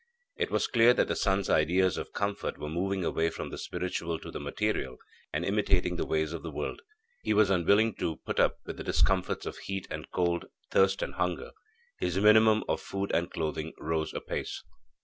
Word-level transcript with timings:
It 0.35 0.49
was 0.49 0.65
clear 0.65 0.95
that 0.95 1.09
the 1.09 1.15
son's 1.15 1.47
ideas 1.47 1.95
of 1.95 2.11
comfort 2.11 2.57
were 2.57 2.67
moving 2.69 3.05
away 3.05 3.29
from 3.29 3.51
the 3.51 3.57
spiritual 3.59 4.17
to 4.21 4.31
the 4.31 4.39
material, 4.39 4.97
and 5.31 5.45
imitating 5.45 5.95
the 5.95 6.07
ways 6.07 6.33
of 6.33 6.41
the 6.41 6.49
world. 6.49 6.81
He 7.21 7.35
was 7.35 7.51
unwilling 7.51 7.93
to 7.97 8.15
put 8.15 8.39
up 8.39 8.57
with 8.65 8.77
the 8.77 8.83
discomforts 8.83 9.45
of 9.45 9.59
heat 9.59 9.87
and 9.91 10.09
cold, 10.09 10.45
thirst 10.71 11.03
and 11.03 11.13
hunger. 11.13 11.51
His 11.99 12.17
minimum 12.17 12.63
of 12.67 12.81
food 12.81 13.11
and 13.11 13.29
clothing 13.29 13.73
rose 13.77 14.11
apace. 14.11 14.63